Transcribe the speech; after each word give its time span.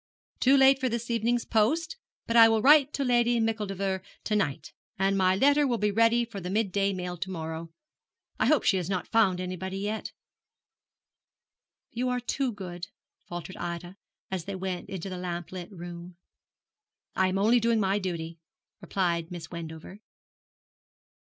'Too 0.39 0.57
late 0.57 0.79
for 0.79 0.89
this 0.89 1.11
evening's 1.11 1.45
post; 1.45 1.95
but 2.25 2.35
I 2.35 2.49
will 2.49 2.59
write 2.63 2.91
to 2.93 3.03
Lady 3.03 3.39
Micheldever 3.39 4.01
to 4.23 4.35
night, 4.35 4.73
and 4.97 5.15
my 5.15 5.35
letter 5.35 5.67
will 5.67 5.77
be 5.77 5.91
ready 5.91 6.25
for 6.25 6.41
the 6.41 6.49
midday 6.49 6.91
mail 6.91 7.17
to 7.17 7.29
morrow. 7.29 7.69
I 8.39 8.47
hope 8.47 8.63
she 8.63 8.77
has 8.77 8.89
not 8.89 9.07
found 9.07 9.39
anybody 9.39 9.77
yet.' 9.77 10.11
'You 11.91 12.09
are 12.09 12.19
too 12.19 12.51
good,' 12.51 12.87
faltered 13.27 13.57
Ida, 13.57 13.95
as 14.31 14.45
they 14.45 14.55
went 14.55 14.89
into 14.89 15.07
the 15.07 15.19
lamplit 15.19 15.69
room. 15.71 16.17
'I 17.15 17.27
am 17.27 17.37
only 17.37 17.59
doing 17.59 17.79
my 17.79 17.99
duty,' 17.99 18.39
replied 18.81 19.29
Miss 19.29 19.51
Wendover. 19.51 19.99